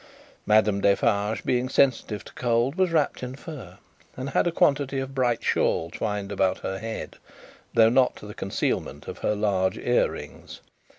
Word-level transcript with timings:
Madame 0.47 0.81
Defarge 0.81 1.45
being 1.45 1.69
sensitive 1.69 2.23
to 2.25 2.33
cold, 2.33 2.73
was 2.73 2.89
wrapped 2.91 3.21
in 3.21 3.35
fur, 3.35 3.77
and 4.17 4.31
had 4.31 4.47
a 4.47 4.51
quantity 4.51 4.97
of 4.97 5.13
bright 5.13 5.43
shawl 5.43 5.91
twined 5.91 6.31
about 6.31 6.57
her 6.61 6.79
head, 6.79 7.17
though 7.75 7.87
not 7.89 8.15
to 8.15 8.25
the 8.25 8.33
concealment 8.33 9.07
of 9.07 9.19
her 9.19 9.35
large 9.35 9.77
earrings. 9.77 10.59